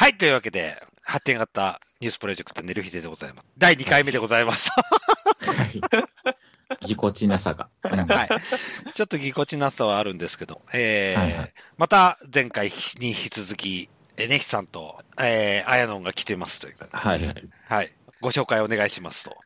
[0.00, 3.46] はい、というわけで、発展型ニュースプロジェクト寝る日でございます。
[3.58, 4.70] 第2回目でございます。
[4.70, 6.86] はい。
[6.86, 7.68] ぎこちなさが。
[7.82, 8.28] う んはい。
[8.94, 12.68] ちょっとぎこちなさはあるんですけど、えーはいはいまた前回
[13.00, 16.76] に引き続き、えーネヒさんと、えー、あやのんが来てますという。
[16.92, 17.48] はいはい。
[17.66, 17.90] はい。
[18.20, 19.36] ご紹介お願いしますと。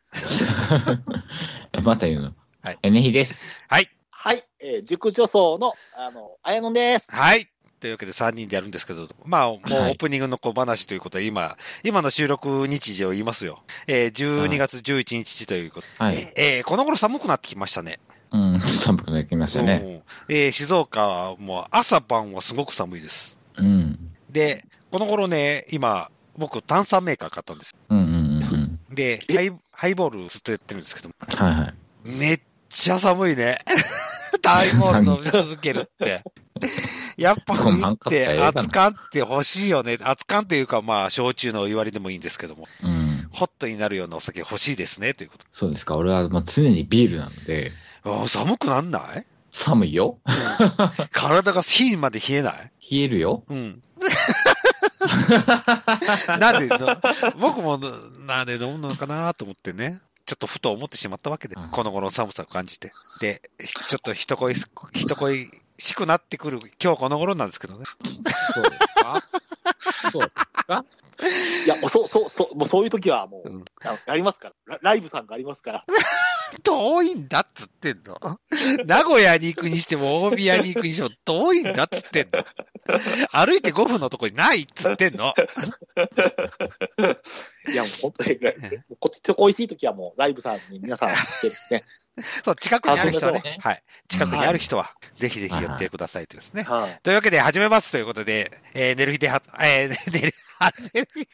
[1.82, 2.34] また言うの？
[2.60, 2.78] はい。
[2.82, 3.38] えねひです。
[3.68, 3.88] はい。
[4.10, 7.10] はい、えー、塾女装の、あの、あやのんです。
[7.10, 7.48] はい。
[7.82, 13.58] というわけで3人でやるんですけど、まあ、もうオはいープニングの小話ということで、今、今の収録日時を言いますよ。
[13.88, 15.86] えー、12月11日ということ。
[15.98, 16.32] はい。
[16.36, 17.98] えー、この頃寒くなってきましたね。
[18.30, 19.82] うん、 寒くなってきましたね。
[20.28, 23.36] うんえー、静岡はもう朝晩はすごく寒いです。
[23.56, 23.98] うん。
[24.30, 27.74] で、この頃ね、今、僕炭酸メーカー買ったんです。
[27.88, 28.94] うんうんうんうん。
[28.94, 31.74] で、ハイハイボールずっとやってるんですけど、はいはい。
[32.08, 33.58] めっちゃ寒いね。
[34.44, 36.22] ハイボール飲み続けるって。
[37.22, 39.96] やっぱ冬って熱燗って欲しいよね。
[40.00, 43.28] 熱燗というかまあ、焼酎の言われでもいいんですけども、うん。
[43.30, 45.46] ホットになるようなお酒欲しいですね、ということ。
[45.52, 45.96] そうですか。
[45.96, 47.72] 俺はもう常にビールなので、
[48.04, 49.26] あー寒くなんない？
[49.50, 50.18] 寒いよ。
[51.12, 52.72] 体が火まで冷えない？
[52.90, 53.44] 冷えるよ。
[53.48, 53.82] うん。
[56.38, 56.78] なんでの、
[57.38, 57.78] 僕も
[58.26, 60.00] なんで飲むのかなと思ってね。
[60.24, 62.92] ちょっとふと思ってしまったわけでうん、この頃の寒さを感じて。
[63.20, 65.46] で、ちょっと人恋し、人恋
[65.82, 67.84] しくなってくる今日この頃なんですけどね。
[68.54, 69.22] そうですか？
[70.12, 70.84] そうですか？
[71.64, 73.64] いや、もうそう、そう、そう、もうそういう時はもう、うん
[74.06, 74.80] ありますからラ。
[74.82, 75.84] ライブさんがありますから。
[76.64, 78.18] 遠いんだっつってんの？
[78.86, 82.44] 名古屋に行くにしても、大宮に行くにしても遠いんだっつってんの？
[83.30, 85.32] 歩いて5分のとこにないっつってんの？
[87.68, 88.38] いや、もう本当に、
[88.98, 91.84] こっちと恋しい時はもう、ライブさんに皆さん来てですね。
[92.44, 93.32] そう、近くにある人は。
[93.32, 93.82] ねはい。
[94.08, 96.62] 近くにある人は、ぜひぜひ寄ってくださいというですね。
[96.62, 97.00] はい。
[97.02, 101.28] というわけで始めますということで、えー、寝る日では、えー、 寝る、は寝る日で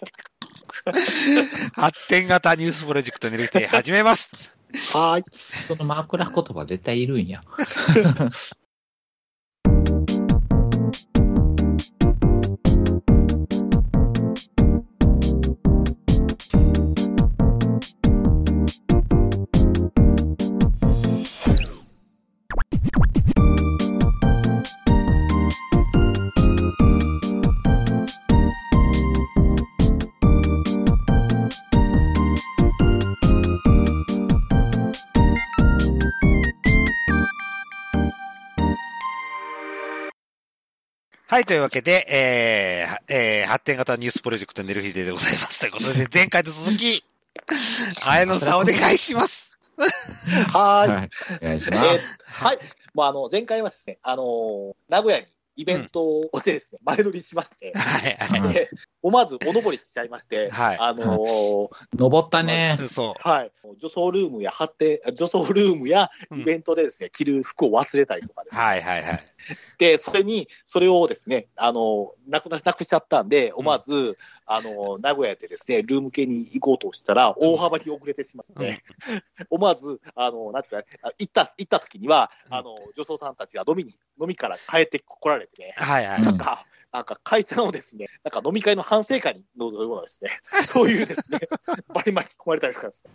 [1.73, 4.31] 発展型ニュースプロジェクト寝る日で始めます。
[4.95, 5.25] はい。
[5.33, 7.43] その枕言葉絶対いるんや。
[41.31, 45.61] はい、というわけで、えーはえー発展型ニュースプロジェクト寝る日でございます。
[45.61, 47.03] ということで、 前回と続き、
[48.03, 49.55] あやのさんお願いします。
[49.77, 50.89] はい。
[50.91, 51.11] はい。
[51.43, 52.19] お願いしえーます。
[52.45, 52.59] はい。
[52.95, 55.27] もうあの、前回はですね、あのー名古屋に
[55.59, 58.71] イベントをでですね、前乗りしまして、はい、はで、
[59.03, 62.79] 思わずお登りしちゃいまして、はいあのー登ったね。
[62.81, 62.89] い。
[62.89, 63.53] そはい。
[63.77, 68.55] 女装ルームや発展、女装ルームやうんイベントでですね、着る服を忘れたりとかでう。
[68.55, 68.65] すね。
[68.65, 69.25] はい、はい、はい。
[69.79, 74.17] で、それに、それをですね、あの、なくな、なくしちゃったんで、思わず、
[74.51, 78.83] あの、名古屋でですね、ルーム系に行こうとしたら、大幅に遅れてしまって、
[79.51, 80.85] 思わず、あの、なんつうか
[81.19, 86.19] 行った、行った時には、うんあの、女装さんたちが飲みに、飲みから帰ってこられてね、はい、はい。
[86.21, 90.31] うんなんか、なんか会社のですね、なんか飲み会の反省会のようなですね、
[90.65, 91.41] そういうですね、
[91.95, 93.13] バリ巻き込まれたりとかですね、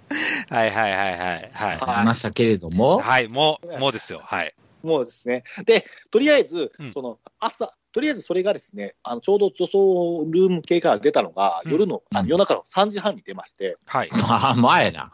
[0.50, 1.20] はい、はい、はい、はい。
[1.20, 1.78] はい。
[1.80, 4.22] はいいましたけれども、はい、もう、もうですよ。
[4.24, 4.54] はい。
[4.84, 5.44] もうですね。
[5.66, 11.72] で、とりあえずうん、その、朝、とりあえずそれがですね、あの、ちょうど女装ルーム系から出たのが、うん。
[11.72, 12.26] 夜の、あうん。
[12.26, 14.10] の夜中の3時半に出まして、はい。
[14.12, 15.14] まあ、前な。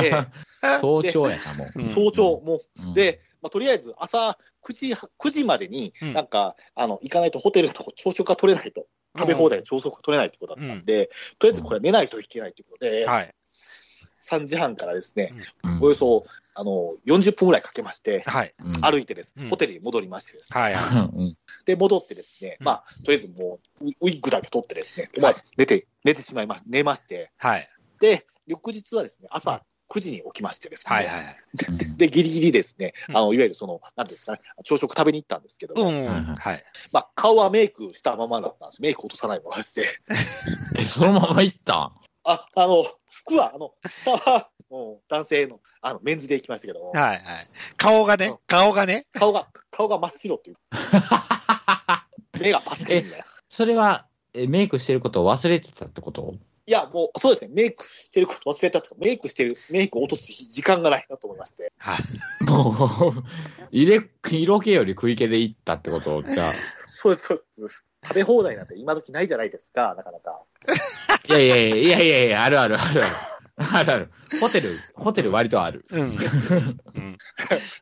[0.00, 0.12] で
[0.80, 1.82] 早朝やな、もう。
[1.82, 1.86] うん。
[1.88, 2.82] 早朝、もう。
[2.86, 2.90] ん。
[2.92, 6.12] う、、で、まあ、とりあえず朝9時、9時までに、うん。
[6.12, 8.86] なんか、あの、行かないとホテルのとこ朝食が取れないと、
[9.18, 11.06] 食べ放題で朝食が取れないってことだったんで、
[11.38, 13.34] とりあえずこれ寝ないといけないということで、はい。
[13.44, 15.34] 3時半からですね、
[15.64, 15.82] うん。
[15.82, 16.24] およそ、
[16.54, 18.54] あの、40分ぐらいかけまして、はい。
[18.58, 20.74] うん歩いてですね、うんホテルに戻りましてですね、はい。
[20.74, 21.02] はい。
[21.02, 27.68] うんで、戻ってですね、うんまあ、とりあえずもう、ウウィッグだけ取ってですね、思わず寝て、寝てしまいまし寝まして、はい。
[28.00, 31.06] で、翌日はですね、朝9時に起きましてですね、はい。
[31.06, 31.36] はい。
[31.54, 36.06] でで、ギリギリですね、うんあの、いわゆるその、なんですかね、朝食食べに行ったんですけども、うん。
[36.06, 36.64] はいはい。
[36.90, 38.82] まあ、顔はメイクしたままだったんです。
[38.82, 39.86] メイク落とさないままでして。
[40.78, 41.92] え、そのまま行ったん？
[42.24, 44.50] あ、あの、服は、あの、下は、
[45.08, 47.00] 男性の、あの、メンズで行きましたけども、はい。
[47.00, 47.20] はい。
[47.76, 49.06] 顔がね、顔がね。
[49.12, 50.56] 顔が、顔が真っ白っていう。
[52.40, 53.26] 目がパッチリみたいな。
[53.50, 56.34] それは、えメイクしてることを忘れてたってこと？
[56.64, 61.72] いや、もう、そうですね、メイクしてること忘れたとか、メイクしてる、メイクを落とす時間がないなと思いまして。
[61.78, 62.44] はい。
[62.44, 63.24] もう、
[63.72, 66.22] 入れ、色気より食い気で行ったってこと？
[66.22, 66.52] じゃあ、
[66.86, 67.84] そうです、そうです。
[68.04, 70.42] 食べ放題なんて今時ないじゃないですか、なかなか。
[71.28, 73.16] いやいやいやいやいやいや、あるあるあるある。
[73.56, 74.10] あるある。
[74.40, 75.84] ホテル、ホテル割とある。
[75.90, 76.10] うん。
[76.10, 77.18] うん。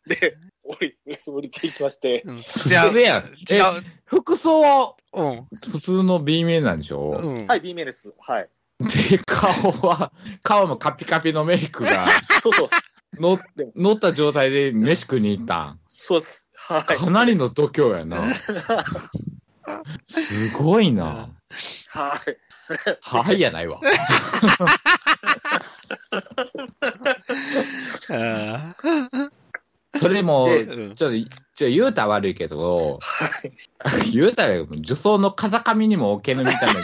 [0.06, 0.96] で、降り、
[1.26, 2.42] 降りていきまして、うん。
[2.42, 3.24] じゃあ、やん。
[3.24, 3.62] 違え、う。
[4.04, 4.94] 服装は？
[5.12, 5.46] うん。
[5.70, 7.08] 普通の B 面なんでしょ？
[7.22, 7.46] うん。
[7.46, 8.14] はい、B 面です。
[8.18, 8.48] はい。
[8.80, 10.12] で、顔は、
[10.42, 12.06] 顔もカピカピのメイクが
[12.42, 12.68] そうそう、
[13.20, 13.38] 乗
[13.76, 15.80] 乗った状態で飯食いに行ったん。
[15.86, 16.48] そうです。
[16.56, 16.82] はい。
[16.82, 18.22] かなりの度胸やな。
[20.08, 21.28] すごいな。
[21.88, 22.36] はい。
[23.00, 23.80] はいやないわ。
[28.12, 28.74] あ
[29.98, 33.26] それも、でーうんちょっと、ちょ言うたら悪いけど、は
[34.06, 34.10] い。
[34.12, 36.80] 言うたら女装の風上にも置けるみたいな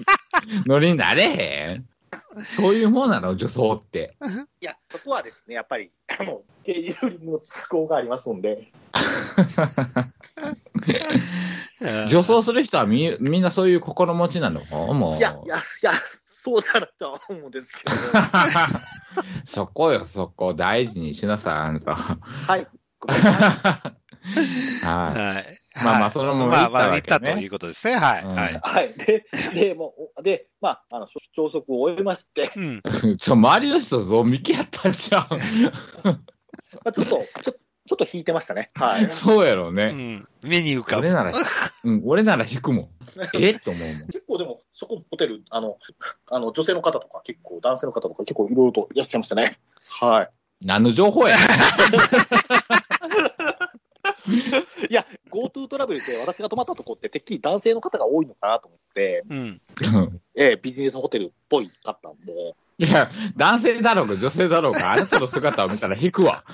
[0.66, 1.86] ノリになれへん
[2.56, 4.16] そういうもんなの女装って。
[4.60, 8.72] いや、そこはですね、やっぱり、あの、刑事ルーリングの都合がありますんで、
[11.80, 14.60] う ん女装する人はみみんなそういう心持ちなの？
[14.94, 15.16] もう。
[15.18, 15.92] いや、いや、いや、
[16.24, 17.94] そうだなとは思うんですけど、
[19.46, 20.54] そこよ、そこ。
[20.54, 22.66] 大事にしなさい、あなさいはい。
[24.82, 25.63] はい。
[25.82, 27.96] まあまあそれもまあまあ、言ったわけね言ったということですね。
[27.96, 28.22] はい。
[28.22, 28.60] うんはい。
[28.62, 28.94] はい。
[28.94, 29.24] で、
[29.54, 33.16] で、もう、で、まあ、あの、朝食を終えまして、うん。
[33.16, 35.36] ちょ、周りの人、ゾンビキやったんちゃま
[36.84, 38.70] あ、ちょっと、ちょっと、ちょっと引いてましたね。
[38.74, 39.04] はい。
[39.04, 39.90] う そうやろううね。
[39.90, 40.26] ん。
[40.48, 41.02] 目に浮かぶ。
[41.02, 41.32] 俺なら、
[41.84, 42.88] うん、俺なら引くもん。
[43.34, 43.54] え？
[43.58, 44.06] と思うもん。
[44.06, 45.76] 結構でも、そこのホテル、あの、
[46.30, 49.56] あの、女性の方とか、結構、男性の方とか、結構いろいろといらっしゃいましたね。
[49.88, 50.30] はい。
[50.64, 51.36] 何の情報や
[54.88, 55.04] いや、
[55.54, 59.60] GoTo トラベルで私が泊まったとこって、てっきり男性の方が多いのかなと思って、うん。
[60.36, 66.44] ええビジネスホテルっぽいかったんで、いや、男性だろうが女性だろうが、あなたの姿を見たら引くわ。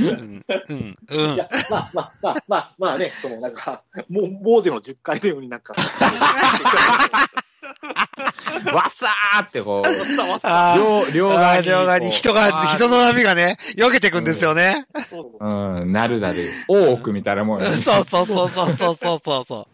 [0.00, 0.44] うん。
[0.68, 0.96] うん。
[1.10, 5.74] うんいや、まあまあまあまあまあね、そのなんか、もう、モーゼの10回のようになんか、
[8.72, 11.12] わっさーってこう。
[11.12, 11.66] 両、両側に。
[11.66, 14.86] 両側に人が、人の波がね、避けていくんですよね。
[15.10, 16.36] そうそううん、なるなる。
[16.68, 17.76] 大奥みたいなもんやね。
[17.76, 19.68] そうそうそうそうそうそうそうそ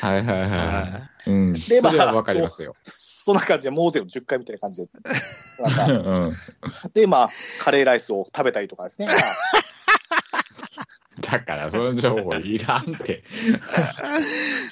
[0.00, 1.30] はいはいはいははい。
[1.30, 1.52] うん。
[1.52, 2.74] でそまあわかりますよ。
[2.84, 4.88] そんな感じで、モーゼの10回みたいな感じで、
[5.60, 6.36] な んうか、ん。
[6.94, 7.28] で、まあ、
[7.60, 9.08] カレーライスを食べたりとかですね。
[11.20, 13.22] だから、その情報いらんって。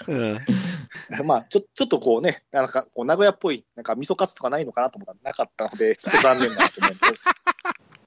[0.06, 0.14] う。
[0.14, 1.26] うん。
[1.26, 7.24] まあ、ちょ、ちょっとこうね、なんか、こう、名古屋っぽい、なんか、味噌カツとかないのかなと思ったらなかったので、ちょっと残念だなと思います。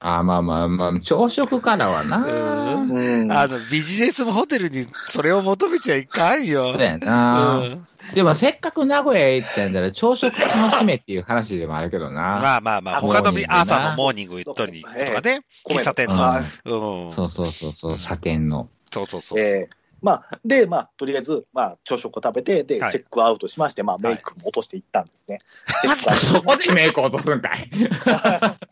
[0.02, 2.16] あまあまあまあ、朝食からはな。
[2.18, 6.72] うんうんあの、ビジネスホテルにそれを求めちゃいかんよ。
[6.72, 7.58] そうやうな。
[7.58, 7.86] ん。
[8.14, 12.40] でも、せっかく名古屋へ行ったんだら、朝食楽しめっていう話でもあるけどな。
[12.42, 15.42] まあまあまあ、あ他の朝のモーニング取りに行くとかね。
[15.64, 17.12] 米喫茶店うんの。
[17.12, 18.70] そうそうそうそう、車検の。
[18.90, 19.38] そうそうそう。
[19.38, 25.40] えーまあ、で、まあ、とりあえず、まあ、朝食を食べて、で、はいチェックアウトしまして、まあ、メイクも落としていったんですね。
[26.16, 27.70] そこでメイク落とすんかい。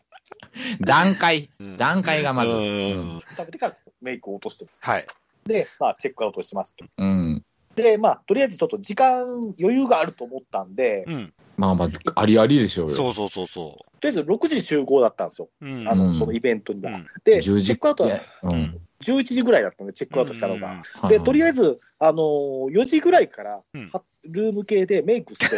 [0.81, 1.77] 段階うん。
[1.77, 2.51] 段階がまず。
[2.51, 5.05] 食べてからメイクを落として、はい。
[5.45, 6.85] で、まあ、チェックアウトしまして。
[6.97, 7.45] うん。
[7.75, 9.23] で、まあ、とりあえずちょっと時間、
[9.59, 11.33] 余裕があると思ったんで、とうん。
[11.57, 11.89] まあまあ、
[12.21, 12.95] ありありでしょうよ。
[12.95, 15.49] そうそうそうそりあえず6時集合だったんですよ。
[15.61, 15.65] う。
[15.65, 15.87] うん。
[15.87, 16.91] あの、うんそのイベントには。
[16.91, 18.81] うんで、10チェ時ックアウトはうん。
[19.01, 20.83] 11時ぐらいだったんで、チェックアウトしたのが。
[21.03, 25.57] うんで、とりあえず、あのー4時ぐらいから、うんはルーム系でメイクすれ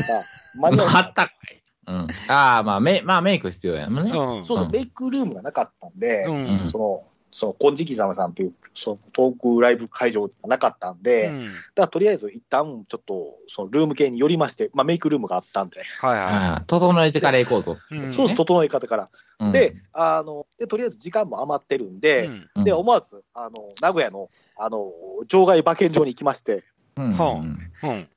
[0.61, 1.60] ば、間に合ったかい。
[1.91, 2.07] うん。
[2.29, 4.11] ああ、まあ、メまあ、メイク必要やもんね。
[4.11, 4.45] うん。
[4.45, 6.31] そうそう、うんメイクルームがなかったんで、う
[6.67, 6.69] ん。
[6.69, 11.45] その、その、金色様さんという、その、トークライブ会場がなかったんで、だかうん
[11.75, 17.77] らとりあえず一旦、ちょっと、その、ルーム系に寄りまして、まあ、メイクルームがあったんで、はいはああ整えてから行こうと。
[17.93, 17.97] い。
[17.97, 19.09] うんそうです、整え方から。
[19.39, 22.29] うんで、あの、で、とりあえず時間も余ってるんで、
[22.63, 24.91] で、思わず、あの、名古屋の、あの、
[25.27, 26.63] 場外馬券場に行きまして。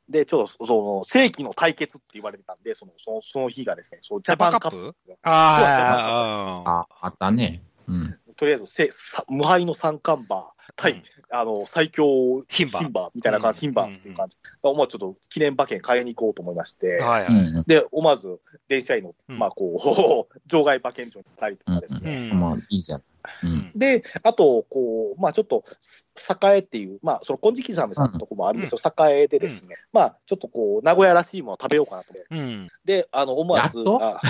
[0.08, 7.62] で、ちょっと、その、世紀の対決って言われてたんで、その、その、その日がですね、その、ジャパンカップああ、あ、あったね。
[7.88, 8.18] うん。
[8.36, 14.36] とりあえずせさ、無敗の三冠馬対、うんあの、最強牝馬みたいな感じ、うん牝馬っていう感じ。
[14.62, 17.32] 思わずちょっと記念馬券買いに行こうと思いまして、はいはい。
[17.32, 17.64] うん。
[17.64, 18.38] で、思わず
[18.68, 22.30] 電車に乗って、うんまあこう、 場外馬券場に行ったりとかですうね。
[22.30, 22.40] ん。
[22.40, 23.02] まあ、いいじゃん。
[23.42, 23.72] うん。
[23.74, 26.08] で、あと、こう、まあちょっと、す
[26.42, 28.78] 栄っていう、まあその金色さんさんのとこもあるんですよ、
[29.08, 32.34] 栄でですね、まあちょっとこう、名古屋らしいものを食べようかなと思って。
[32.36, 32.68] うん。
[32.84, 33.98] で、あの、思わず、やっと？
[34.02, 34.20] あ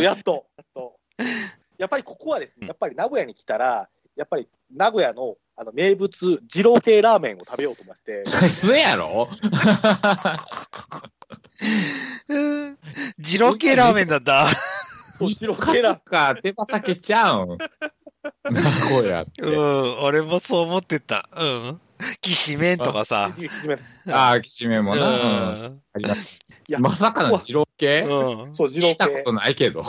[0.00, 0.96] やっと、やっと。
[1.78, 9.28] やっぱりここはですね、やっぱり名古屋に来たら、やっぱり名古屋のあの名物、二郎系ラーメンを食べようと思いまして、それやろ？
[12.28, 12.78] うん
[13.18, 14.46] 二郎系ラーメンなんだ。
[15.12, 16.00] そう、二郎系ラーメン。
[16.00, 17.58] か、手羽先ちゃうん？
[18.50, 19.42] 名古屋って。
[19.42, 20.02] うん。
[20.02, 21.28] 俺もそう思ってた。
[21.36, 21.80] うん。
[22.20, 23.28] きしめんとかさ。
[24.10, 25.10] ああ、きしめんもな。
[25.10, 25.12] う
[25.70, 28.02] んありますいやまさかの二郎系？
[28.02, 28.54] うん。
[28.54, 29.22] そう、二郎系聞いたこ。
[29.24, 29.82] とないけど。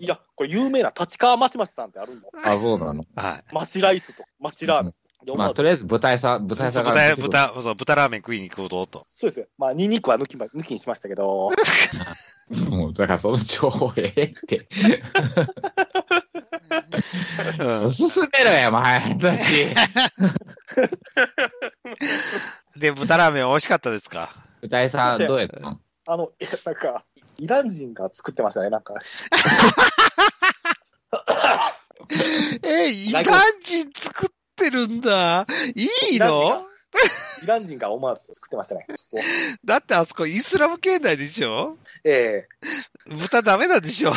[0.00, 2.28] いや、これ有名な立川マシマシさんってあるんだ。
[2.44, 3.04] あ、そうなの？
[3.14, 3.54] はい。
[3.54, 4.94] マシライスとか、マシラーメン。
[5.24, 7.16] でまあ、とりあえず豚屋さん、豚屋さんが豚。
[7.52, 9.04] 豚、そう、豚ラーメン食いに行こうとと。
[9.06, 9.46] そうですよ。
[9.56, 11.50] まあ、ニンニクは抜きま、抜きにしましたけど、
[12.68, 14.66] もう、だからその情報ええって。
[17.58, 17.92] うん。
[17.92, 19.66] 進めろや、もう早だし。
[22.76, 24.32] で、豚ラーメン美味しかったですか？
[24.62, 25.60] 豚屋さん、どうやった？
[25.60, 27.04] のあの、いやなんか、
[27.38, 28.94] イラン人が作ってましたね、なんか。
[32.62, 33.24] え、イラン
[33.60, 35.46] 人作ってるんだ。
[35.74, 36.66] いいの？
[37.42, 38.86] イラン人が思わず作ってましたね。
[39.64, 41.78] だってあそこイスラム圏内でしょ？
[42.04, 42.46] え
[43.08, 44.12] 豚ダメなんでしょ？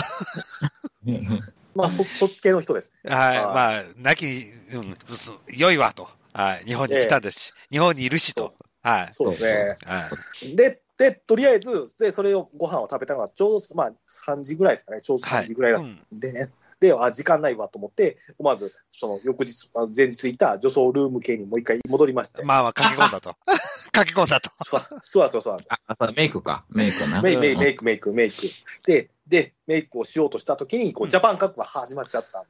[1.07, 1.17] え
[1.75, 2.93] まあ、そ、そっち系の人です。
[3.03, 3.37] はい。
[3.37, 4.79] はいまあ、なきに、う
[5.13, 6.07] ん、す良いわと。
[6.33, 6.65] はい。
[6.65, 8.53] 日本に来たんですし、日本にいるしと。
[8.81, 9.07] はい。
[9.11, 9.77] そうですね。
[9.83, 10.09] は
[10.41, 10.55] い。
[10.55, 15.01] で、で、とりあえず、で、それをご飯を食べたのが、ちょうど、まあ、3時ぐらいですかね。
[15.01, 16.51] ちょうど3時ぐらいだうんでね。
[16.79, 22.43] で、あ、時間ないわと思って、思わず、その、翌日、あ前日いた女装ルーム系にもう一回戻りまして。
[22.43, 23.35] まあまあ、駆け込んだと。
[23.91, 24.51] 駆け込んだと。
[24.57, 25.57] そうそうそうそう。
[25.69, 26.65] あ、あメイクか。
[26.69, 27.21] メイクな。
[27.21, 28.41] メイうんメイメイク、メイク、メイク。
[28.85, 32.49] で、で、メイクをしようとしたときに、こう、ジャパンカップが始まっちゃったんで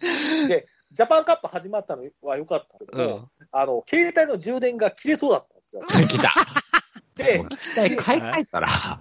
[0.00, 0.48] す。
[0.48, 3.28] で、ジャパンカップ始まったのは良かったけども、うん。
[3.52, 5.82] あの、携帯の充電が切れそうだったんですよ。
[5.82, 6.34] 来た。
[7.16, 7.48] でも
[7.98, 8.68] 買い替えたら。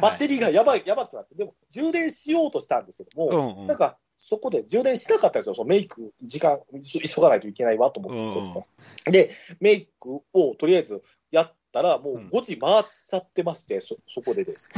[0.00, 5.54] バッテリーがやばい、やばくなって、でも、充電しようとしたんですけども、うんうんなんか、そこで充電しなかったんですよ。
[5.54, 8.66] そのメイク、時間、急がないといけないわと思ってですね。
[9.06, 9.30] で、
[9.60, 14.70] メイクをとりあえずやったら、もう5時回っちゃってまして、そ、そこでです。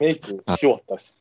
[0.00, 1.18] メイクし終わったです。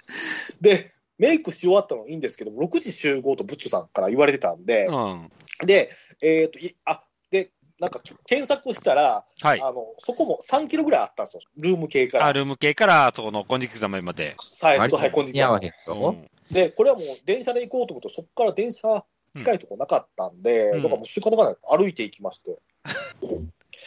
[0.62, 5.32] で、メイクし終わったのいいんですけども、6時集合とブッチョさんから言われてたんで、うん。
[5.66, 5.90] で、
[6.22, 9.62] えっ、と、いあ、で、なんか検索したら、はい。
[9.62, 11.42] あの、そこも3キロぐらいあったんですよ。
[11.58, 12.28] ルーム系から。
[12.28, 14.36] あルーム系から、そこの金色ざめまで。
[14.62, 15.60] はい、は似合わ。
[15.62, 16.12] へんうと。
[16.12, 19.04] んで、これはもう電車で行こうと思うと、そこから電車
[19.36, 21.56] 近いとこなかったんで、うんだからもう仕方がない。
[21.78, 22.58] 歩いていきまして。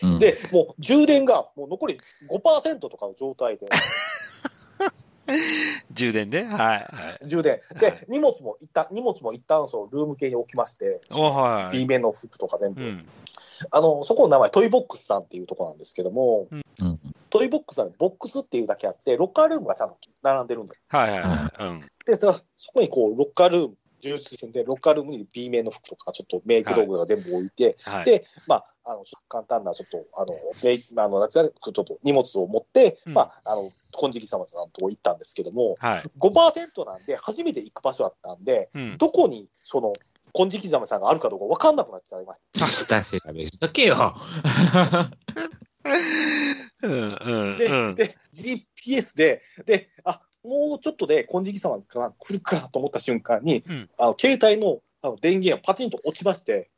[0.02, 3.68] うん、で、もう充電がもう残り5%とかの状態で、
[5.92, 6.44] 充電で？
[6.44, 6.50] はい。
[6.50, 7.28] はい。
[7.28, 7.52] 充電。
[7.52, 12.82] はいで、荷物も一旦、荷物も一旦そう、ルーム系に置きまして、おはい B 面の服とか全部。
[12.82, 13.08] うん。
[13.70, 16.62] あの、そこの名前、トイボックスさんっていうとこなんですけども、うん
[17.30, 20.82] トイボックスさんにボックスっていうだけあって、ロッカールームがちゃんと並んでるんです。
[20.88, 21.64] はいはいはい。
[21.64, 21.80] うん。
[22.04, 28.04] で、さそこにこう、ロッカールーム、充実線で、ロッカールームに B 面の服とか、ちょっとメイク道具が全部置いて、はい。
[28.04, 36.02] で、まあ、あの、簡単な、ちょっと、あの、メイあの、夏やちょっと荷物を持って、うんまあ、あの、金色様さんのとこ行ったんですけども、はい。
[36.18, 38.99] 5%なんで、初めて行く場所だったんで、うん。
[38.99, 39.92] どこに、その、
[40.35, 42.40] 金色様さんがあるかどうか分かんなくなっちゃいまし
[42.87, 44.16] 下調べしとけよ。
[46.82, 47.59] うんうんた。
[47.59, 47.94] で、うん。
[47.94, 56.70] で、GPS で、で、あ、もうちょっとで金色様が来るかと思った瞬間に、うんあの、携帯の、あの電源がパチンと落ちまして、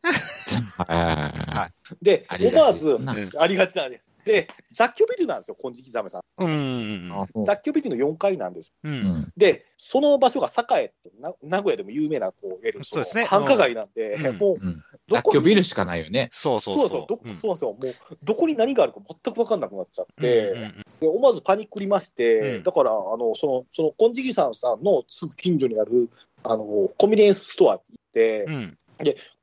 [0.78, 2.98] はで思わず、
[3.38, 3.90] ありがちなん
[4.24, 6.22] で雑居ビルなんですよ、金色ザメさん。
[6.38, 7.12] うん。
[7.44, 8.74] 雑居ビルの4階なんです。
[8.82, 8.88] う。
[8.88, 9.32] うんん。
[9.36, 14.82] で、その場所が栄ってな、名古屋でも有名な、こう、いわゆるそうですね繁華街なんで、うんもう、うん。
[15.16, 16.30] どこに雑居ビルしかないよね。
[16.32, 17.06] そうそそううそう、そう。
[17.08, 17.72] どそうなんですよ。
[17.72, 26.08] もう、どこに何があるか全く分かんなくなっちゃって、うんうんで思わずパニックりまして、うんだから、あの、その、その、金色さんさんのすぐ近所にある、
[26.44, 26.64] あの、
[26.96, 28.54] コンビニエンスストアに行って、うん。
[28.54, 28.78] うん。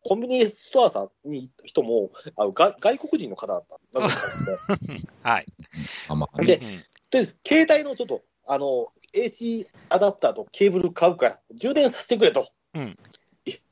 [0.04, 5.00] コンビニエンスストアさんに行った人も、あのが外国人の方だったなぜかですね。
[5.22, 5.46] はい。
[6.08, 12.96] あまあ、でうんで、携帯のちょっと、あの、AC アダプターとケーブル買うから、充電させてくれと、うん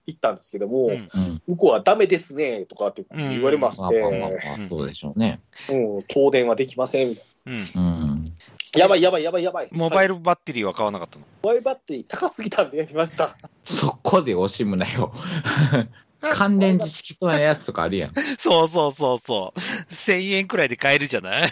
[0.10, 0.92] い言ったんですけども、うん。
[0.92, 1.08] うん。
[1.48, 5.42] 向こうはダメですね、とかって言われまして、まあまあまあまあ、そうでしょうね。
[5.70, 7.54] うん、東電はできません、みたいうん。
[7.54, 7.56] う
[8.16, 8.24] ん。
[8.26, 8.30] な。
[8.78, 9.70] やばいやばいやばいやばい。
[9.72, 10.16] モバイル。
[10.16, 11.26] ルバッテリーは買わなかったの？
[11.42, 13.36] モバイルバッテリー高すぎたんでやりました。
[13.66, 15.14] そこで惜しむなよ。
[16.22, 18.14] 関連知識とのやつとかあるやん。
[18.38, 19.60] そうそうそうそう。
[19.90, 21.50] 1000円くらいで買えるじゃない？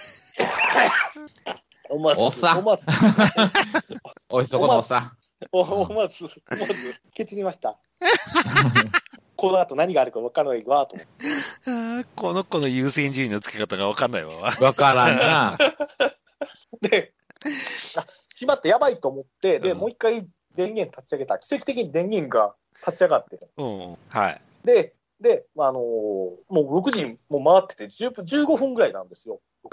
[1.90, 2.60] 思わず、おっさん。
[2.60, 2.86] 思わず、
[4.30, 5.14] おい、そこのおっさ
[5.52, 5.64] 思
[5.96, 7.78] わず、思わず、ケチりました。
[9.36, 11.08] この後何があるか分からないわ、と思っ
[12.04, 12.08] て。
[12.16, 14.32] この子の優先順位の付け方がわかんないわ。
[14.34, 14.64] ん。
[14.64, 15.58] わからんな。
[16.82, 17.14] で、
[17.96, 21.38] あ、しまってやばいと思って、で、うんもう一回電源立ち上げた。
[21.38, 23.40] 奇跡的に電源が立ち上がって。
[23.58, 23.98] うん。
[24.10, 24.42] はい。
[24.64, 29.40] で、で、まああのーもう6時も回ってて10分、15分ぐらいなんですよ。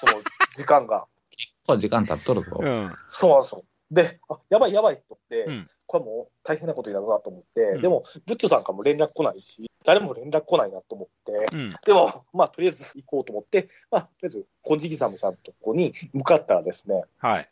[0.00, 1.06] その時間が。
[1.30, 2.58] 結構時間経っとるぞ。
[2.60, 2.92] うん。
[3.06, 3.64] そうなんですよ。
[3.90, 11.70] で、あ、やばいやばいと思って、うんこれもう大変なことになるなと思って、うんでも、ブッチョさんからも連絡来ないし、誰も連絡来ないなと思って、うん。
[11.84, 17.48] でも、まあ、とりあえず行こうと思って、まあ、とりあえず、金色サムさんのとこに向かったらですね、はい。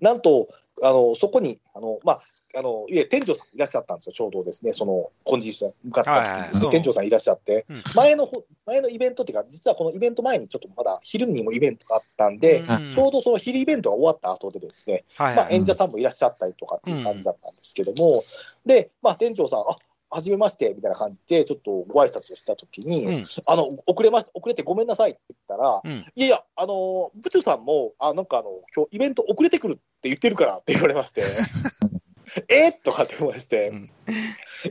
[0.00, 0.48] なんと、
[0.82, 2.22] あの、そこに、あの、まあ、
[2.54, 6.70] あの、いえ、店長さんいらっしゃったんですよ、ちょうどですね、その、金色さん向かった時に。
[6.70, 7.82] 店長さんいらっしゃって、うん。
[7.94, 12.92] 前のほ、前のイベントっていうか、実はこのイベント前にちょっとまだ昼にもイベントがあったんで、うん。
[12.92, 15.54] ちょうどその昼イベントが終わった後でですね、はいまあ、はい。
[15.54, 18.22] 演者さんもいらっしゃったりとかっていう感じだったんですけども、
[18.66, 19.76] で、まあ、店長さん、あ
[20.14, 23.24] はじめましてみたいな感じで、ちょっとご挨拶をしたときに、うん。
[23.46, 25.90] あの遅れます遅れてごめんなさいって言ったら、うん。
[26.14, 31.22] いやいや、あの部長さんも、あなんかあの今日イベント遅れてくるって言ってるからって言われまして、
[32.48, 33.90] えっとかって思いまして、うん。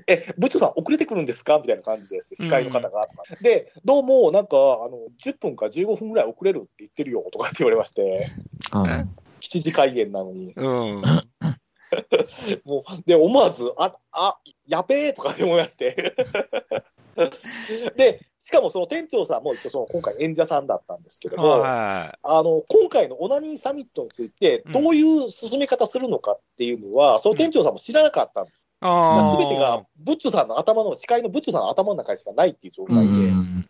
[0.07, 1.59] え、部長さん、遅れてくるんですか？
[1.59, 3.07] みたいな感じです、司会の方が。
[3.07, 8.27] とか、で、どうも、なんかあの10分か15分ぐらい遅れるって言ってるよとかって言われまして、
[8.73, 10.53] うん7時開演なのに。
[10.55, 11.01] うん。
[12.63, 14.37] もう、で、思わず、あ、あ、
[14.67, 16.13] やべえとかって思いまして。
[17.95, 28.67] で、しかもその店長さんも一応その今回演者さんだったんですけども、はあの、今回のオナニーサミットについて、どういう進め方するのかっていうのは、その店長さんも知らなかったんです。
[28.71, 28.75] い。
[28.81, 29.31] ああ。
[29.31, 33.69] すべてが、ブッチョさんの頭の、司会のブッチョさんの頭の中にしかないっていう状う態で、ん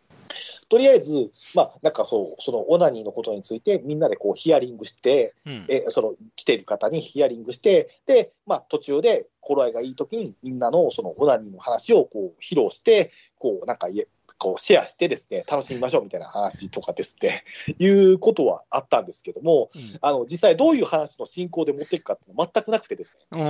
[0.71, 5.65] とりあえず、まあ、なんかそう、そのオナニーのことについて、みんなでこうヒアリングして、うん。
[5.67, 14.07] えその来ている方にヒアリングして、で、まあ、途中で頃合いがいいときに、みんなのそのオナニーの話をこう披露して、こうなんかいえ
[14.41, 17.43] こうシェアしてですね、楽しみましょうみたいな話とかですって、
[17.77, 19.69] いうことはあったんですけども、
[20.01, 23.45] あの実際どういう話の進行で持っていくかっていうのは全くなくてですね、う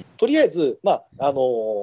[0.00, 0.04] ん。
[0.16, 1.40] とりあえず、まあ、あの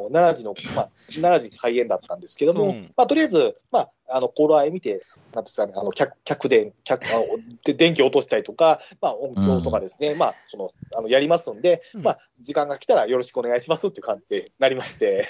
[0.09, 7.25] 7時の、まあ、7時開演だったんですけども、うんまあ、とりあえず、まあ、あの、頃合い見て、なんですかね、あの、客、客電、客、あの
[7.63, 12.01] で電気を落としたりとか、まあ、音響とかですね、まあ、その、あの、やりますんで、うん。
[12.01, 15.27] まあ、時間が来たらよろしくお願いしますっていう感じでなりまして、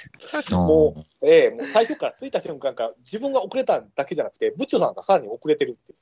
[0.51, 0.57] うん。
[0.59, 5.97] もええもう最初から着いた瞬間から自分が遅れただけじゃなくて、部長さんがさらに遅れてるっていう、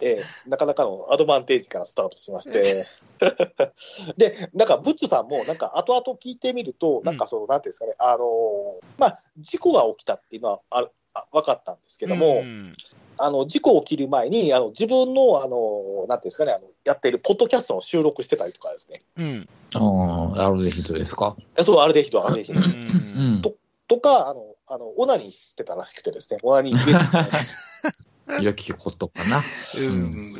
[0.00, 2.86] ええなかなかのアドバンテージからスタートしまして、
[4.16, 10.90] で、なんか、ブッチョさんも、なんか、後々聞いてみると、なんか、その、なんていうんですかね、あのーまあ、事故が起きたっていうのはあるあ
[11.32, 12.74] 分かったんですけども、ん
[13.16, 19.48] あの事故起きる前に、あの自分の、あのなんていうんですかねあの、やっているポッドキャストの収録してたりとかですね、うん。
[19.74, 21.36] ああ、アルデヒドですか？
[21.56, 22.60] えそう、アルデヒド、アルデヒド。
[22.60, 22.68] うんう
[23.38, 23.42] ん。
[23.86, 27.04] とか、あの、あのオナニーしてたらしくてですね、オナニー入れて
[28.26, 29.42] た良きことかな？
[29.76, 30.32] うん。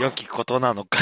[0.00, 0.98] 良きことなのか。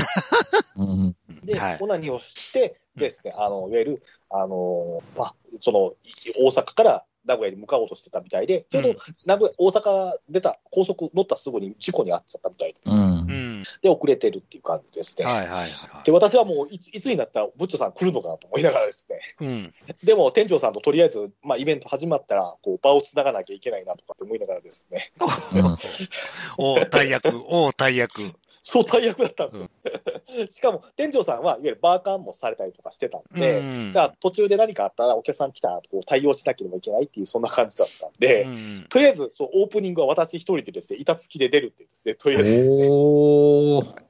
[0.77, 1.17] うん。
[1.45, 13.15] で、はいオナニーをしてですね、あのいわゆる、あのまあ、そのい大阪から名古屋に向かおうとしてたみたいで、ちょうどうん名古屋大阪出た、高速乗ったすぐに事故に遭っちゃったみたいでですね、うんう。
[13.17, 13.63] ん。
[13.83, 15.27] で、遅れてるっていう感じですね。
[15.27, 19.75] はいはいはいで、私はもういついつになったら、ブッチョさん来るのかなと思いながらですね、うん。
[20.03, 25.13] でも店長さんととりあえず、まあ、イベント始まったら、こう場をつながなきゃいけないなとかって思いながらですね、
[25.53, 25.77] うん
[26.59, 28.33] おー大役、おー大役。
[28.71, 29.71] そう大役だったんですよ。
[30.51, 44.05] しかも、店長さんはいわゆるバーカンもされたりとかしてたんで、うんだから途中で何かあったらお客さん来たらこう対応しなければいけないっていう、そんな感じだったんで、うんとりあえずそうオープニングは私一人でですね、板付きで出るってですね、とりあえずですね、おー。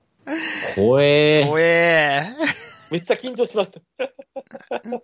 [0.75, 1.49] 怖え。
[1.51, 2.21] おえ
[2.91, 3.81] めっちゃ緊張しました。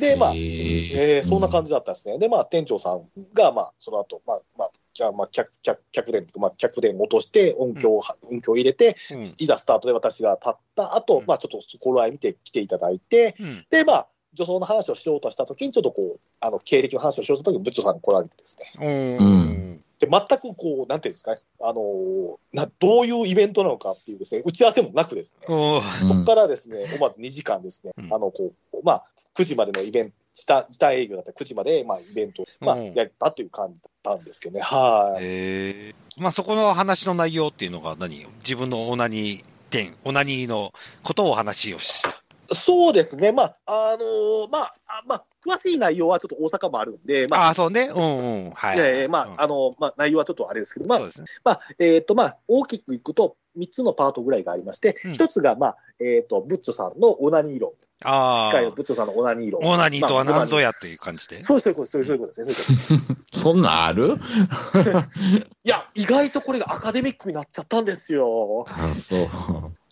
[0.00, 1.68] で、まあ、ええーそんな感じ。
[1.68, 2.18] じだったんですね。
[2.18, 4.70] で、まあ、店長さんが、まあ、その後、まあ、まあ
[5.12, 9.16] まあ、客、客、客電、まあ、客電落として、音響を、音響を入れて、ー。
[9.16, 13.66] うんいざスタートで私が立った後、うんまあ、ちょっと頃合い見て来ていただいて、うん。
[13.70, 19.18] で、まあ、女装の話をしようとしたときに、ちょっとこう、あの、経歴の話をしようとしたときに、ブッチョさんが来られてですね。
[19.18, 19.24] う。
[19.24, 19.62] うん
[20.02, 29.04] で、全くこう、なんていうんですかね、あのーな、どういうイベントなのかっていうですね、打ち合わせもなくですね、そこからですね、思わず2時間ですね、うんあの、こう、まあ、
[29.36, 35.22] 9時までのイベント、時短時短営業だったら9時まで、まあ、イベントを、まあ、うんやったという感じだったんですけどね、はい。
[35.22, 42.22] えーまあそこの話の内容っていうのが何自分のオナニー点、オナニーのことをお話をした。
[42.54, 47.88] そうですね、まあ、あのーまあ、あまあ、詳しい内容はちょっと大阪もあるんで、まあ、ああ、そうね。
[47.90, 48.50] うんうん。
[48.50, 48.78] はい。
[48.78, 51.06] えーまあ、うんあの、まあ、内容はちょっとあれですけど、まあね。
[51.44, 57.72] まあ、えっ、と、まあ、大きくいくと、3つのパートぐらいがありまして、うん一つが、まあ、えっ、と、ブッチョさんのオナニー論。
[58.04, 58.70] あ司会のあ。
[58.72, 59.62] ブッチョさんのオナニー論。
[59.62, 61.40] オナニーとはまあ何ぞやという感じで？
[61.40, 63.40] そうそういうことです、そういうことですね、そういうことです。
[63.40, 64.16] そんなんある？
[65.64, 68.64] いや、意外とこれがアカデミックになっちゃったんですよ。
[68.68, 69.28] あそう。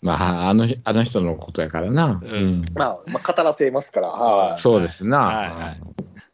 [0.01, 0.13] ま
[0.45, 2.21] あ、あの、あの人のことやからな。
[2.23, 4.09] うんまあ、まあ、語らせますから。
[4.09, 4.59] はい。
[4.59, 5.19] そうですな。
[5.19, 5.75] はいは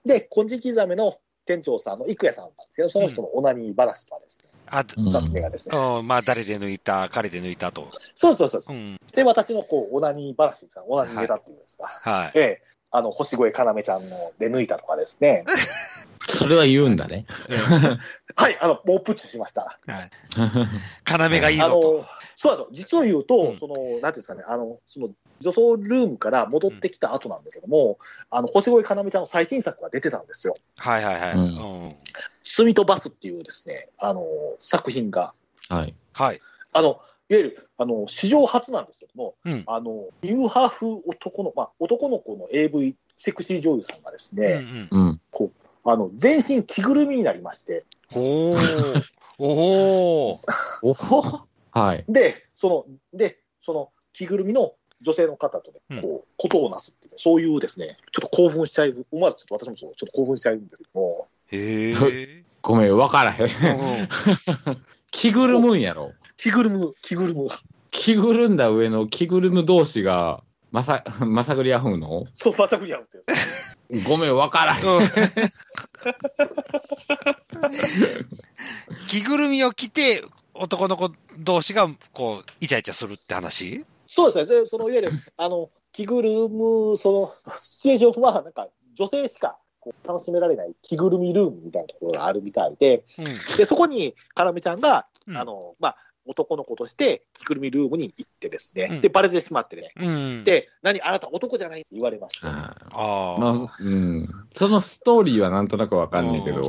[0.05, 5.77] で、金色刻めの店長さんの郁也さんなんですけど、その人のオナニー話とかですね、あ、二つ目がですね。
[5.77, 7.89] うん、まあ、誰で抜いた、彼で抜いたと。
[8.15, 8.79] そうそうそうそうう。
[8.79, 8.99] ん。
[9.13, 11.87] で、私のこう、オナニー話ですか、オナニーネタっていうんですか。
[11.87, 12.31] はい。
[12.35, 15.43] ええ、あの、星越かなめちゃんので抜いたとかですね。
[16.29, 17.25] それは言うんだね。
[18.35, 19.79] はい、あの、もうプッチしました。
[19.87, 20.11] はい。
[21.07, 22.05] 要がいいあぞと。
[22.45, 22.97] の、そうなんですよ。
[22.97, 27.97] 実を言うと、うんその、なんていうんですかね、あの、その、女装ルームから戻ってきた後なんですけども、
[28.29, 30.53] あの、星越かなめちゃんの最新作が出てたんですよ。
[30.77, 31.33] はいはいはい。
[31.33, 31.45] ううん
[31.89, 31.95] ん。
[32.43, 34.25] 罪とバスっていうですね、あの、
[34.59, 35.33] 作品が、
[35.69, 35.95] はい。
[36.13, 36.39] はい。
[36.73, 44.87] あの、いわゆる、あの、史上初なんですけども、うんあの、ニューハーフ男の、まあ、男の子の AV セクシー女優さんがですうんうね、ん。
[44.91, 45.21] うん。
[45.83, 49.03] あの、全身着ぐるみになりまして、おー。
[49.39, 50.33] おー。
[50.81, 52.05] おほはい。
[52.07, 62.43] で、その、で、その着ぐるみの女性の方とね、うんこう、ことをなすっていう、そういうですね、ちょっと興奮しちゃい、思わずちょっと私もそうちょっと興奮しちゃうんですけども、へえ。
[62.61, 63.45] ごめん、わからへん。
[63.45, 63.47] う
[64.03, 64.09] ん
[65.11, 66.13] 着ぐるむんやろ。
[66.35, 67.47] 着ぐるむ、着ぐるむ、
[67.91, 72.25] 着ぐるんだ上の着ぐるむ同士が、まさ、 まさぐり合うの？
[72.33, 74.03] そう、まさくり合うって。
[74.07, 74.81] ごめん、わからへん
[79.07, 80.23] 着ぐるみを着て、
[80.59, 83.85] 男の子同士が、こう、イチャイチャするって話？
[84.05, 87.11] そうですね、で、そのいわゆる、 あの、着ぐるむ、そ
[87.45, 93.03] の、シチュエーションは、なんか、女性しかこう楽しめられない着ぐるみルームみたいなところがあるみたいで、
[93.53, 95.37] うで、そこに、かなめちゃんが、ん。
[95.37, 99.01] あの、まあ、男の子として着ぐるみルームに行ってですね、うん。
[99.01, 104.29] で、バレてしまってね、うん。、で、何、あなた男じゃないって言われまして、ああまあ、うん。
[104.55, 106.61] そのストーリーはなんとなくわかんねえけど、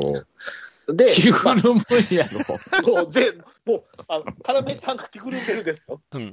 [0.94, 2.40] で、着ぐるむんやろ。
[2.82, 6.00] そう、全もう、あの、かなめちゃんが着ぐるんでるんですよ。
[6.12, 6.30] うん。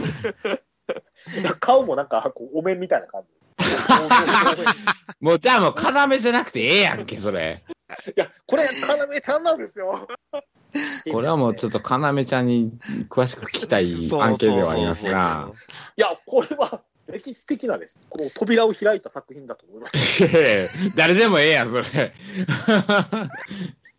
[1.60, 3.32] 顔もなんか、こうお面みたいな感じ。
[5.20, 7.62] もうじゃあもう、要じゃなくてええやんけ、それ。
[8.08, 10.08] いや、これ、かなめちゃんなんですよ。
[11.12, 12.72] これはもうちょっと要ちゃんに
[13.10, 15.52] 詳しく聞きたい案件ではありますが。
[15.98, 18.00] いや、これは歴史的なです。
[18.10, 19.98] この扉を開いた作品だと思います。
[20.96, 22.14] 誰でもええやん、それ。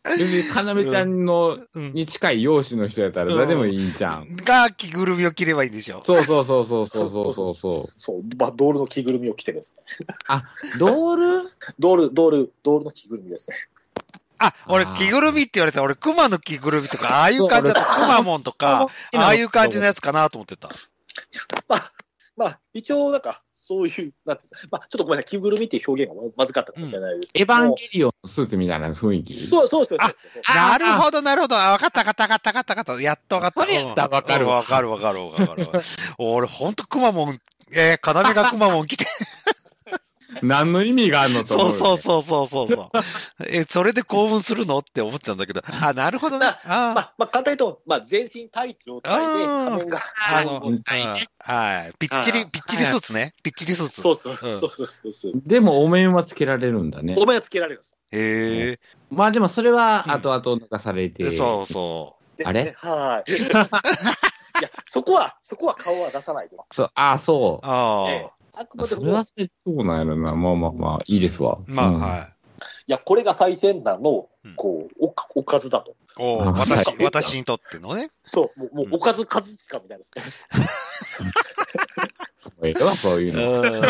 [0.09, 4.37] 別に、かなめちゃんの、に近い容姿の人やったら誰でもいいんじゃん。
[4.37, 6.03] が、着ぐるみを着ればいいんでしょ。
[6.05, 7.93] そうそうそうそうそうそうそう。
[7.97, 10.07] そう、まあ、ドールの着ぐるみを着てですね。
[10.29, 10.45] あ、
[10.79, 11.51] ドール？
[11.79, 13.57] ドール、ドール、ドールの着ぐるみですね。
[14.39, 17.95] あ、俺、着ぐるみって言われたら、俺、熊の着ぐるみとか、ああいう感じだった。
[18.01, 20.69] 熊もんとか、 ああいう感じのやつかなと思ってた。
[21.69, 21.93] まあ、
[22.37, 29.35] まあ、一応、なんか、そういう、なんていうんですかまあ、ちょっとごめんなさい、着ぐるみっていう表現がままずかったかもしれないですけどもエヴァンゲリオンのスーツみたいな雰囲気。
[29.35, 30.43] そうそうそうそうそう。
[30.47, 31.57] あなるほど、なるほど。
[31.57, 33.03] あ、わかった、わかった、わかった、わかった、わかった。
[33.03, 33.61] やっとわかった。
[33.61, 35.69] それやったらわかるわわかる、わかる、わかる。
[36.19, 37.39] 俺、ほんと熊モン、
[37.75, 39.05] えー、要が熊モン着て。
[40.43, 42.91] 何の意味があるのと思そうそうそうそうそうそう。
[43.49, 45.63] え、それで興奮するのって思っちゃうんだけど。
[45.81, 46.47] あ、なるほどね。
[46.47, 50.03] あまあ、まあ、簡単に言うと、まあ、全身タイツ状態で仮面が。
[50.29, 50.61] あの、
[51.39, 51.93] はい。
[51.99, 53.35] ぴっちり、ぴっちりスーツね。
[53.43, 54.01] ぴっちりスーツ。
[54.01, 55.33] そうそう、うんそうそうそうそう。
[55.47, 57.15] でも、お面はつけられるんだね。
[57.17, 58.79] お面はつけられるんですへ
[59.11, 61.25] まあでも、それはうん後々抜かされて。
[61.25, 61.31] え。
[61.31, 62.75] そうそですね。
[62.79, 63.33] はい。
[64.59, 66.57] いや、そこは、そこは顔は出さないで。
[66.71, 67.71] そう、ああ、そうう。。
[67.71, 68.36] ああ。
[68.57, 70.35] ええあくまでそれはも、そうなんやろな。
[70.35, 71.59] まあまあまあ、いいですわ。
[71.67, 72.29] まあ、うんは
[72.89, 75.91] いや、これが最先端のうん、こう、おかおかずだと。
[75.91, 75.95] い。
[76.19, 78.09] お私、はい私にとってのね。
[78.23, 80.23] そう、もう、もううんおかず数しかみたいですね。
[82.63, 83.73] ええわ、そういううん。
[83.73, 83.83] の。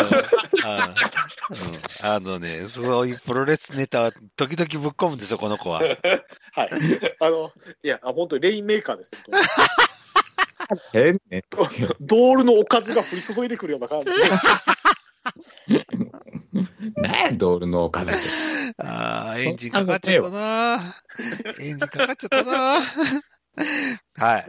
[2.01, 5.79] ああのね、そういうプロレスネタは時々ぶっ込むんですよ、この子は。
[6.51, 6.69] はい。
[7.21, 7.51] あの、
[7.83, 9.19] いや、あ本当にレインメーカーですよ。
[10.91, 11.43] 変ね。
[12.01, 14.07] ドールのおかずが降り注いでくるような感じ。
[16.95, 18.21] 何や、ドールのお金って。
[18.77, 20.79] ああ、エンジンかかっちゃったな。
[21.59, 22.79] エンジンかかっちゃったな。
[24.15, 24.45] はい。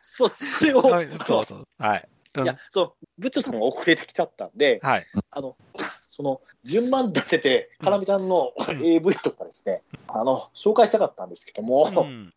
[0.00, 1.68] そう、それを、はいそうそう。
[1.78, 2.08] はい。
[2.36, 5.06] うんいや、その、ブッチョさんが遅れてきちゃったんで、はい。
[5.30, 5.56] あの、
[6.04, 12.32] その、順番立てて、かなみちゃんのうん AV とかですね、あの、紹介したかったんですけども、うん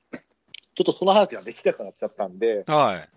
[0.76, 3.10] ちょっとその話ができなくなっちゃったんで、はい。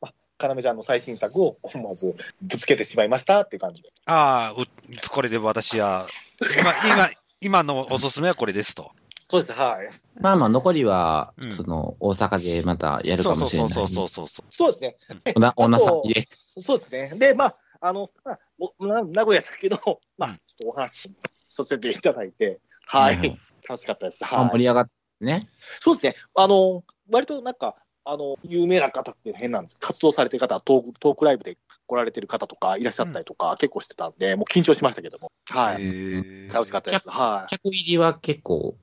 [0.00, 4.02] まかなめちゃんの最新作を思わずぶつけてしまいましたっていう感じです。
[4.06, 4.66] ああ、う
[5.10, 6.06] これで私は、
[6.40, 8.90] 今、今、今のおすすめはこれですと。
[9.28, 9.88] そうです、はい。
[10.20, 13.72] まあまあ、残りはうん、その、大阪でまたやるそうそうかもしれない。
[13.72, 14.46] そうそうそうそう。
[14.48, 14.96] そうですね。
[15.34, 16.28] おな、おなさきで。
[16.58, 17.12] そうですね。
[17.16, 21.10] で、まあ、あの、まあ、名古屋だけど、まあ、うんちょっとお話
[21.44, 23.16] させていただいて、はい。
[23.16, 24.24] うん楽しかったです。
[24.24, 24.50] あはい。
[24.50, 25.40] 盛り上がってね。
[25.80, 26.14] そうですね。
[26.34, 35.32] あの、割となんか、あの、有名な方って変なんです活動されてる方、トークトークライブで来られてる方とかいらっしゃったりとか、結構してたんで、もう緊張しましたけども。
[35.50, 36.48] はい。
[36.48, 37.10] 楽しかったです。
[37.10, 37.50] はい。
[37.50, 38.76] 客入りは結構。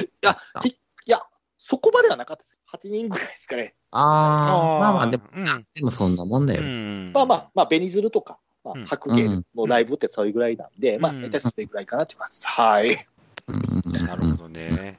[0.00, 1.22] いや、きいや、
[1.56, 2.58] そこまではなかったです。
[2.72, 3.74] 8人ぐらいですかね。
[3.92, 5.66] ああ、まあまあ、でも、うん。
[5.74, 6.62] でもそんなもんだよ。
[6.62, 12.46] うんまあまあ、まあ、ベニズルとか、まあうん、白芸のライブってそれぐらいなんで、まあ、うん大体それぐらいかなっていう感じです。
[12.48, 13.06] はい。
[14.06, 14.98] なるほどね。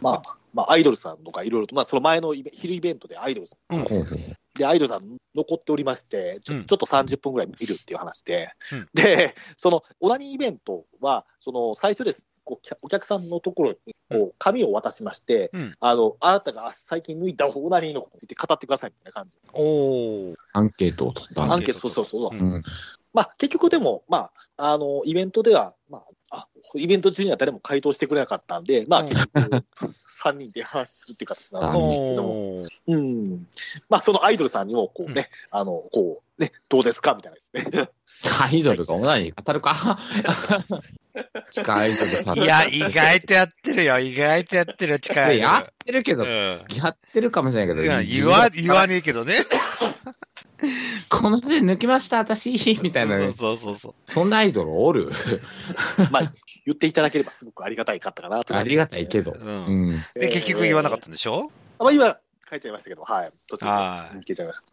[0.00, 0.22] まあ、
[0.54, 3.84] まあ、アイドルさんとかいろいろと、まあ、その前のイベ昼イベントでアイドルさん、うん。
[4.54, 6.64] で、アイドルさん残っておりまして、ちょ,、うん。
[6.64, 8.88] ちょっと30分ぐらい見るっていう話で、うん。
[8.94, 12.24] で、その、オナニーイベントは、その、最初です。
[12.44, 15.74] こうお客さんのところに、こう、紙を渡しまして、うん。
[15.80, 19.36] あの、あなたが最近抜いたオナニーのことについて語ってくださいみたいな感じ。
[19.52, 20.34] おー。
[20.54, 21.42] アンケートを取った。
[21.42, 22.62] アンケート、そうそうそう。
[23.12, 29.64] まあ、結局でも、まあ、あの、イベントでは、まあ、あ、イベント中には誰も回答してくれなかったんで、まあ、うん結局、
[30.08, 33.46] 3人で話するっていう形なんですけども、うん。
[33.88, 37.88] まあ、そのアイドルさんにも、こうね、あの、こう、ね、どうですかみたいなですね。
[38.40, 39.98] アイドルがオナニー語るか？
[41.50, 42.38] 地下アイドルさん。
[42.38, 43.98] いや、意外とやってるよ。
[43.98, 45.38] 意外とやってるよ、近い。
[45.38, 46.28] やってるけど、うん。
[46.74, 47.82] やってるかもしれないけど。
[47.82, 49.34] いや言わ、言わねえけどね。
[51.20, 52.52] この手抜きました、私
[52.82, 53.94] みたいな、そうそうそう。
[54.06, 55.10] そんなアイドルおる？
[56.10, 56.32] まあ、
[56.64, 59.32] 言っていただければすごくありがたいかったかなとありがたいけど。
[59.32, 59.38] う。
[59.38, 60.04] うんん。
[60.14, 61.50] で、結局言わなかったんでしょ？
[61.78, 61.84] た。
[61.84, 62.16] まあ、今、
[62.50, 63.32] 書いちゃいましたけど、はい。
[63.46, 64.62] 途中はいで消えちゃいました。
[64.62, 64.66] い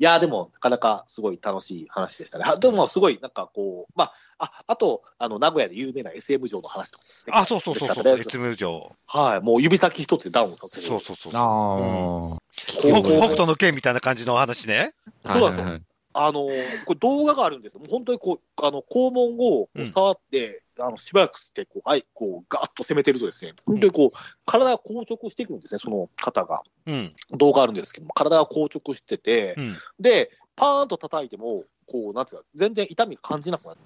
[0.00, 2.44] やー、でも、なかなかすごい楽しい話でしたね。
[2.44, 4.12] はでも、すごい、なんかこう、まあ、
[4.44, 7.10] あ、あと、あの、名古屋で有名な SM 城の話とか、ね。
[7.32, 8.18] あ、そうそうそうそう。
[8.18, 8.94] SM 上。
[9.06, 9.40] はい。
[9.40, 10.86] もう指先一つでダウンさせる。
[10.86, 11.32] そうそうそう。
[11.34, 11.40] ああ。
[11.40, 12.38] こ
[12.82, 14.92] 北斗の剣みたいな感じの話ね。
[15.26, 15.82] そうなんですよはいはい
[16.14, 17.80] あのーこれ動画があるんですよ。
[17.80, 26.62] もう本当にこう、あの、肛門を触って、あの、しばらくして、こう、あい、こう、ガーッと攻めてるとですね、本当にこう、体が硬直していくんですね、その方が。
[26.86, 27.14] うん。
[27.32, 29.76] 動画あるんですけども、体が硬直してて、うん。
[30.00, 33.78] で、パーンと叩いても、こう、なんつうか、全然痛み感じなくなる。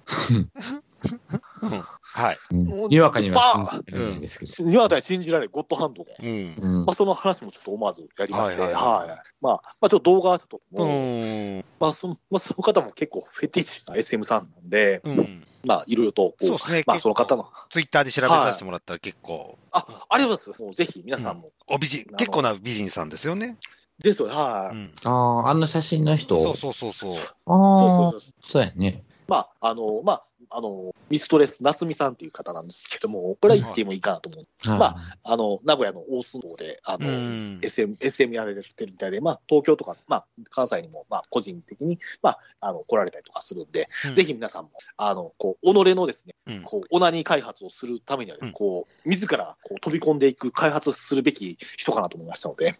[2.01, 2.37] はい。
[2.51, 4.69] うんにわかには信じられないんですけど。
[4.69, 6.55] にわかに信じられないゴッドハンドで。
[6.61, 11.65] まあ、その話もちょっと思わずやりまして、はいはいはいはいまあ、まあ、ちょっと動画はちょっと、う、ん。
[11.79, 15.43] まあ、その、まあ、その方も結構フェティッシュな SM さんなんで、うん。
[15.65, 16.83] まあ、いろいろと、こう、そうですね。
[16.87, 20.63] まあ、その方の、ツイッターで調べさせてもらったら結構、あ、ありがとうございます。
[20.63, 21.49] もうぜひ皆さんも。
[21.67, 23.57] お美人、結構な美人さんですよね。
[24.01, 24.91] ですよ、はい、うん。
[25.03, 26.41] ああ、あの写真の人？
[26.41, 27.11] そうそうそうそう。
[27.11, 29.03] あそうそうあ、そうやね。
[29.27, 34.69] まあ、あの、まあ、あの、ミストレス、夏美さんっていう方なんですけども、これは言ってもいいかなと思う。
[34.69, 37.59] はいまあの、名古屋の大須能で、あの、うん。
[37.61, 52.75] SM、SM やられてるみたいで、まあ、東京とか、まあ、関西にも、まあ、個人的に、まあ、あの、来られたりとかするんで、うんぜひ皆さんも、あの、こう、己のですね、うんこう、オナニー開発をするためには、うんこう、自ら、こう、飛び込んでいく、開発するべき人かなと思いましたので、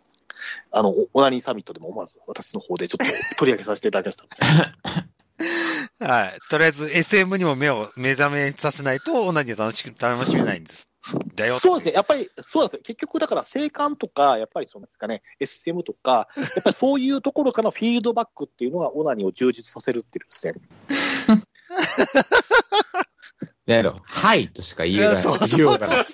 [0.71, 4.25] あの、オナニーサミットでも思わず私の方でちょっと取り上げさせていただきました。
[5.99, 6.39] はい。
[6.49, 10.89] とりあえず SM にも目を目覚めさせないと、オナニー楽しく、楽しめないんです。
[11.35, 11.57] だよ。
[11.57, 11.93] そうですね。
[11.93, 12.81] やっぱり、そうなんですよ。
[12.83, 20.53] 結局、だから、性感とか、やっぱりそうなんですかね、SM とか、やっぱりそういうところからのフィードバックっていうのが、オナニーを充実させるっていうですね。
[23.65, 23.97] やろ。
[24.03, 25.23] はいとしか言えない。
[25.23, 26.05] そうそうそうようがな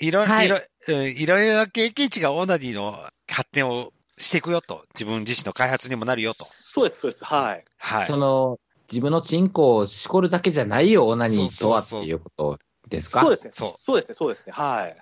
[0.00, 0.06] い。
[0.06, 2.92] いろ、はいいろ、うんいろいろな経験値がオナニーの
[3.30, 4.84] 発展をしていくよと。
[4.94, 6.46] 自分自身の開発にもなるよと。
[6.58, 7.24] そうです、そうです。
[7.24, 7.64] はい。
[7.78, 8.16] はいそ。
[8.16, 8.58] の、
[8.90, 13.20] 自分のチンコをしこるだけじゃないよ、オナニーとはっていうことですか？
[13.22, 13.50] そうですね。
[13.52, 14.52] そうそうですね、そうですね。
[14.52, 14.96] はい。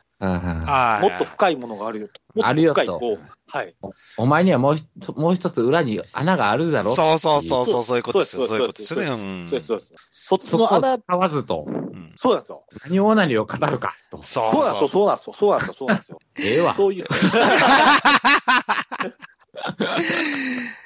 [1.03, 2.21] もっと深いものがあるよと。
[2.35, 3.75] もっあるよと深い、こう、はい。
[4.17, 8.47] お前にはもうもう一つ裏に穴があるだろそうそうそうそう、そういうことですよ。
[8.47, 9.07] そういうことですよね。
[9.07, 9.95] そううんそうです、そうです。
[10.11, 11.85] そっちの穴、使わずと、うん
[12.17, 12.65] そうなんですよ。
[12.85, 14.23] 何オナニーを語るかと。
[14.23, 16.19] そうそうなんですよ、そうなんですよ、そうなんですよ、そうなんですよ。
[16.39, 16.75] ええわ。
[16.75, 17.07] そういう。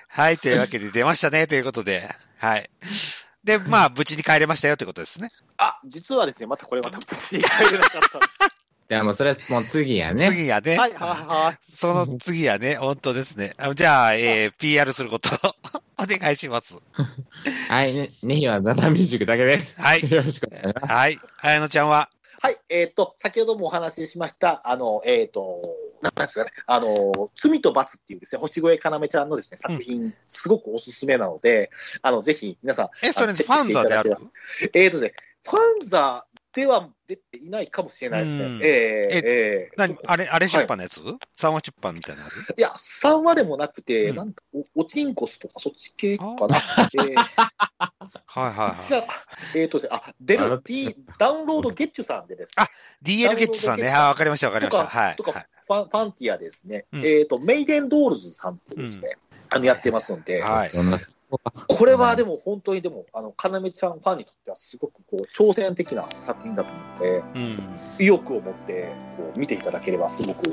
[0.09, 2.09] はい、というわけで出ましたね、ということで。
[2.39, 2.69] はい。
[3.45, 5.31] で、まあ、無事に帰れましたよということですね。
[5.59, 8.39] あ、実はですね、またこれまた無事に帰れなかったんです。
[8.89, 10.31] じゃあもうそれもう次やね。
[10.31, 10.77] 次やね。
[10.77, 11.57] はい、はい、はい。
[11.61, 13.53] その次やね、本当ですね。
[13.59, 15.29] あじゃあ、えー、PR すること、
[16.01, 16.79] お願いします。
[17.69, 19.79] はい、ね、ねひはダダミュージックだけです。
[19.79, 20.11] はい。
[20.11, 20.91] よろしくお願いします。
[20.91, 21.19] はい。
[21.43, 22.09] 綾乃ちゃんは、
[22.41, 25.61] はい、えっ、と、先ほどもお話ししました、あの、えっ、と、
[26.01, 31.71] なんですかね、あの、罪と罰っていうですね、星越かなめちゃんのですね、作品、すごくおすすめなので、
[32.01, 34.17] あの、ぜひ皆さん、え、それフあのチェックしていァンザである？
[34.73, 36.27] えっ、とね、ファンザ
[36.59, 38.45] では出ていないかもしれないですね。
[38.45, 38.57] うん。
[38.57, 38.63] えー
[39.25, 39.97] えー何？
[40.07, 41.01] あれ、あれ出版のやつ、
[41.37, 42.59] 三話出版みたいなやつ？
[42.59, 44.17] いや、3話でもなくて、うん。
[44.17, 46.57] なんかお、おちんこすとかそっち系かな。
[46.57, 47.15] えー
[48.27, 49.57] はいはいはい。
[49.57, 52.69] 違う、えっ、とですね、あ、出る D、ダウンロードゲッチュさんでですね、あ
[53.03, 53.81] DL ゲッチさん。
[53.81, 53.89] ね。
[53.91, 54.87] あ、わかりましたわかりました。
[54.87, 55.17] はい。
[55.17, 55.47] とか、はい。
[55.65, 57.07] ファン、ファンティアですね、うん。
[57.07, 59.17] えっ、と、メイデンドールズさんってですね、
[59.55, 60.71] あの、やってますので、はい。
[61.69, 67.79] これはでも本当にでも、あの、かなめちゃんファンにとってはすごくこう、挑戦的な作品だと思って、うん。
[68.01, 70.45] 意欲を持って、こう、見ていただければすごく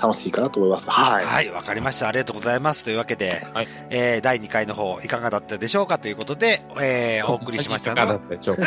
[0.00, 0.90] 楽しいかなと思います。
[0.90, 1.24] はい。
[1.24, 2.08] はい、わかりました。
[2.08, 2.84] ありがとうございます。
[2.84, 8.64] というわけで、はいえー第2回の方、いかがだったでしょうかということで、えー お送りしましたのだは、ったでしょうか？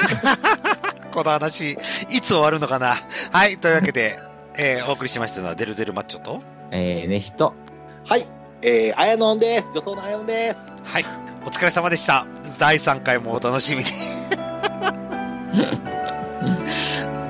[1.12, 1.72] この話、
[2.10, 2.96] いつ終わるのかな？
[3.32, 4.20] はい、というわけで、
[4.58, 7.54] えーお送りしましたのは、デルデルマッチョと、えー、ね、人。
[8.08, 8.26] はい。
[8.62, 9.72] えー、あやのんです。
[9.74, 10.76] 女装のあやのんです。
[10.84, 11.06] はい、
[11.46, 12.26] お疲れ様でした。
[12.60, 13.86] 第3回もお楽しみに。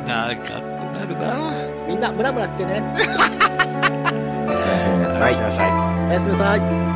[0.08, 1.54] 長くなるな
[1.88, 2.84] みんな、ムラムラしてね。
[2.96, 3.06] おや
[4.76, 5.72] すみなさいおやすみなさい。
[6.10, 6.95] おやすみなさい。